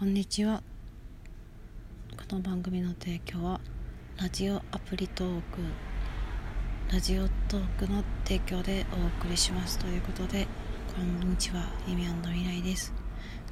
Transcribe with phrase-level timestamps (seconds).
[0.00, 0.62] こんにちは。
[2.16, 3.60] この番組の提供は
[4.18, 5.58] ラジオアプリトーク
[6.90, 9.78] ラジオトークの提供でお送りします。
[9.78, 10.46] ということで
[10.96, 12.94] こんにちはゆみ未来です。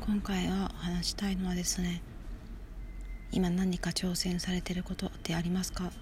[0.00, 2.00] 今回はお話したいのはですね
[3.30, 5.92] 今何か挑戦されてることってありますか？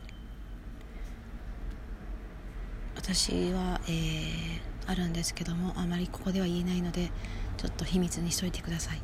[2.94, 7.10] 私は、えー、あるんですけどもあまりここでは言えないので
[7.56, 9.02] ちょっと秘密にしといてください。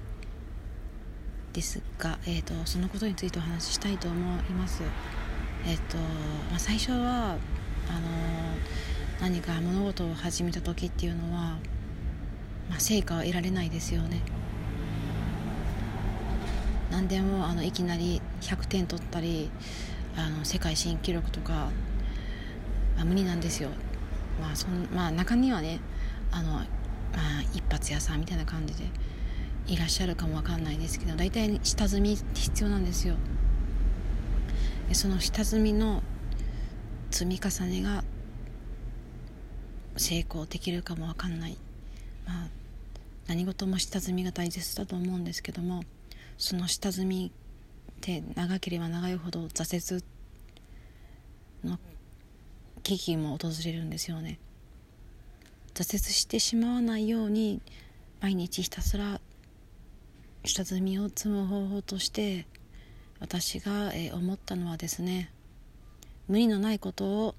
[1.53, 4.83] ですが、えーと、そのことについてお話ししたいと思います。
[5.67, 5.99] えっ、ー、と、
[6.51, 6.97] まあ、最初は
[7.29, 7.39] あの
[9.21, 11.59] 何か物事を始めた時っていうのは、
[12.71, 14.23] まあ、成果は得られないですよね。
[16.91, 19.51] 何でもあのいきなり100点取ったり
[20.17, 21.69] あの世界新記録とか、
[22.97, 23.69] まあ、無理なんですよ。
[24.41, 25.81] まあそんまあ中にはね
[26.31, 26.65] あの、まあ、
[27.55, 28.85] 一発屋さんみたいな感じで。
[29.67, 33.17] いらっしゃるかもわかんないですけど大体下積みって必要なんですよ。
[34.89, 36.03] でその下積みの
[37.11, 38.05] 積み重ねが
[39.97, 41.57] 成功できるかもわかんない。
[42.27, 42.49] まあ
[43.29, 45.85] 何事も下積みが大切だと思うんですけども
[46.39, 50.05] その下積みって長ければ長いほど挫折
[51.65, 51.79] の
[52.83, 54.39] 危機も訪れるんですよね。
[55.73, 57.63] 挫折してしまわないように
[58.21, 59.22] 毎日ひたすら
[60.45, 62.47] 下積みを積む方法として
[63.21, 65.31] 私が、え思ったのはですね
[66.27, 67.35] 無理のないことを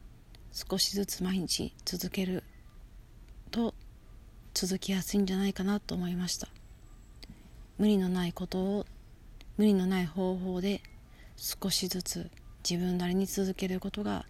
[0.54, 2.44] 少しずつ毎日続ける
[3.52, 3.74] と
[4.54, 6.48] 続きやすいんじゃないかなと思いました。
[7.78, 8.86] 無理のないことを
[9.58, 10.82] 無理のない方法で
[11.36, 12.30] 少しずつ
[12.68, 14.26] 自分なりに続けることが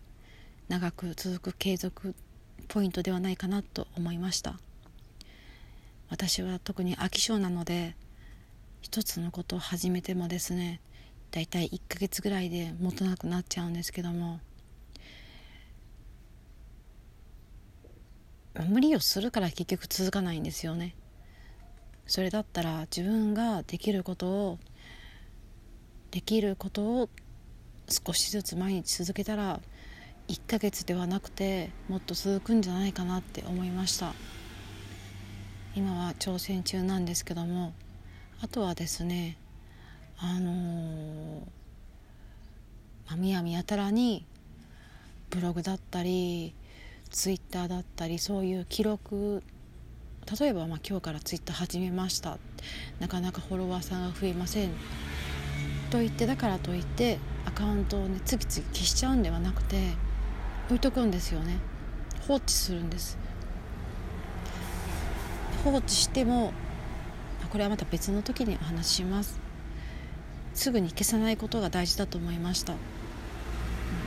[0.69, 2.15] 長く続く継続
[2.69, 4.59] ポイントではないかなと思いました。
[6.09, 7.95] 私は特に飽き性なので
[8.83, 10.81] 一つのことを始めてもですね
[11.31, 14.41] だいたい1ヶ月ぐらいで持たなくなっちゃうんですけども
[18.67, 20.95] 無理をするから結局続かないんですよね。
[22.05, 24.59] それだったら自分ができることを
[26.11, 27.09] できることを
[27.89, 29.61] 少しずつ毎日続けたら
[30.27, 34.13] 1ヶ月ではなくてもっと続くんじゃないかなって思いました。
[35.73, 37.73] 今は挑戦中なんですけども
[38.43, 39.37] あとはですね
[40.17, 41.41] あのー、
[43.09, 44.25] まみやみやたらに
[45.29, 46.53] ブログだったり
[47.09, 49.41] ツイッターだったりそういう記録
[50.39, 52.37] 例えばまあ今日からツイッター始めました。
[52.99, 54.71] なかなかフォロワーさんが増えません。
[55.89, 59.93] と言ってだからといってアカウントをね次々消しちゃうんではなくて
[60.67, 61.59] 置いとくんですよね。
[62.27, 63.17] 放置するんです。
[65.63, 66.51] 放置しても
[67.53, 69.39] これはまた別の時にお話しします。
[70.55, 72.73] すぐに消さないことが大事だと思いました。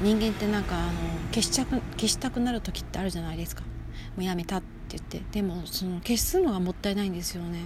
[0.02, 0.92] 人間ってなんかあの
[1.30, 3.62] 消しちゃく消したくなる時ってあるじゃないですか。
[3.62, 5.22] もうやめたって言って。
[5.30, 7.60] でもその消すのがもったいないんですよね。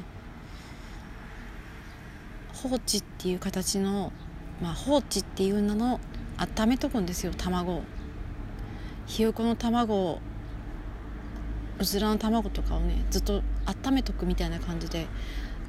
[2.53, 4.13] 放置っていう形の、
[4.61, 5.99] まあ、放置っていう名の
[6.37, 7.33] 温めとくんですよ。
[7.35, 7.83] 卵を。
[9.07, 10.21] ひよこの卵を
[11.79, 15.07] うずらの卵とかをねずっと温めとくみたいな感じで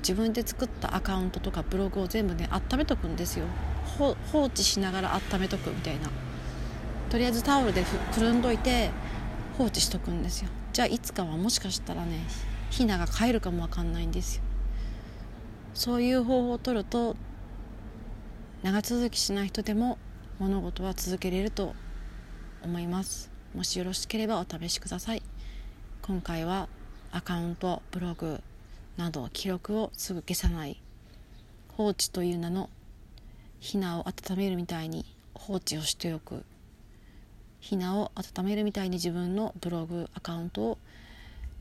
[0.02, 3.46] 自分で作ったアカウントとかブログを全部ね温めとくんですよ。
[3.98, 6.10] 放置しながら温めとくみたいな。
[7.10, 8.90] とりあえずタオルでくるんどいて
[9.58, 10.50] 放置しとくんですよ。
[10.74, 12.20] じゃあいつかはもしかしたらね
[12.70, 14.44] ヒナが帰るかもわかんないんですよ。
[15.74, 17.16] そういう方法を取ると
[18.64, 19.98] 長続きしない人でも
[20.40, 21.76] 物事は続けれると
[22.64, 23.30] 思います。
[23.54, 25.22] もしよろしければお試しください。
[26.02, 26.70] 今回は
[27.12, 28.42] アカウントブログ
[28.98, 30.82] など記録をすぐ消さない
[31.78, 32.70] 放置という名の
[33.60, 36.44] ひなを温めるみたいに放置をしておく。
[37.60, 40.78] ひなを温めるみたいに自分のブログアカウントを、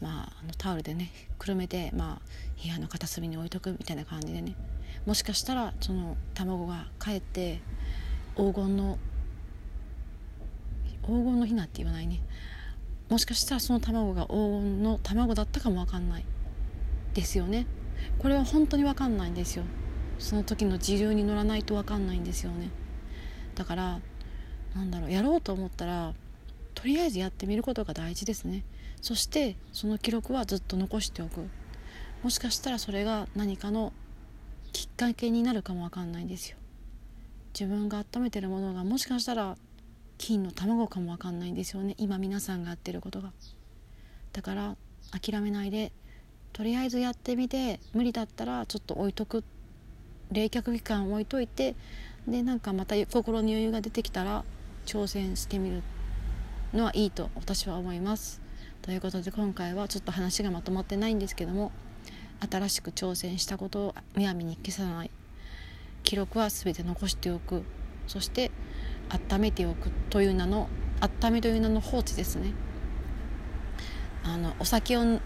[0.00, 4.54] まあ、あのタオルでねくるめて、まあ、部屋の片隅に置いとくみたいな感じでね。
[5.06, 7.60] もしかしたらその卵がかえって
[8.36, 8.98] 黄金の
[11.02, 12.20] 黄金のひなって言わないね
[13.08, 16.24] もしかしたらその卵が黄金の卵だったかも分かんない。
[17.14, 17.66] ですよね。
[18.18, 19.64] これは本当に分かんないんですよ。
[20.18, 22.70] その時の時流に乗らないと分かんないんですよね。
[23.54, 24.00] だから
[24.74, 26.14] なんだろうやろうと思ったら
[26.74, 28.64] とりあえずやってみることが大事ですね。
[29.00, 31.48] そしてその記録はずっと残しておく。
[32.22, 33.92] もしかしたらそれが何かの
[34.72, 36.58] きっかけになるかもわかんないんですよ。
[37.58, 39.56] 自分が温めてるものがもしかしたら
[40.18, 41.94] 金の卵かもわかんないんですよね。
[41.98, 43.32] 今皆さんがやってることが。
[44.32, 44.76] だから
[45.18, 45.92] 諦めないで
[46.52, 49.44] とりあえずやってみて無理だったらちょっと置いとく。
[50.32, 51.74] 冷却期間置いといて
[52.28, 54.44] でなんかまた心に余裕が出てきたら
[54.86, 55.82] 挑戦してみる
[56.72, 58.40] のはいいと私は思います。
[58.82, 61.72] ということで今回はちょっと話がまとまってないんですけども
[62.48, 65.10] 新しく挑戦したことをむやみに消さない。
[66.02, 67.62] 記録は全て残しておく。
[68.06, 68.50] そして
[69.08, 70.68] 温めておくという名の
[71.00, 72.52] 温めという名の放置ですね。
[74.22, 75.20] あのお酒を寝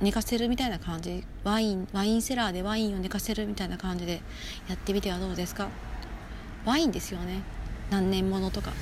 [0.00, 1.24] 寝かせるみたいな感じ。
[1.44, 4.22] ワインワインセラーでワインを寝かせるみたいな感じで
[4.68, 5.68] やってみてはどうですか？
[6.64, 7.42] ワインですよね。
[7.90, 8.72] 何年ものとか。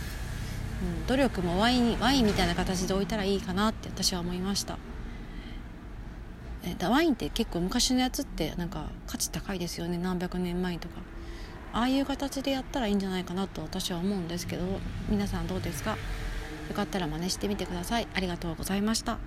[0.83, 4.79] うん、努力もワインワインみたいな形で置いたらいいかなって私は思いました。
[6.65, 9.99] えだワインって結構昔のやつってなんか価値高いですよね。
[9.99, 10.97] 何百年前とか。
[11.73, 14.65] ああいう形でやったらいいんじゃないかなと私は思うんですけど。
[15.09, 15.93] 皆さんどうですか？
[16.69, 18.09] よかったら真似してみてください。
[18.15, 19.19] ありがとうございました。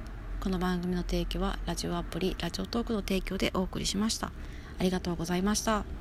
[0.41, 4.31] この番組の提供はラジオアプリラジオトークの提供でお送りしました。
[4.79, 5.98] ありがとうございました。